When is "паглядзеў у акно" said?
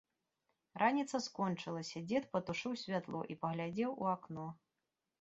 3.45-4.53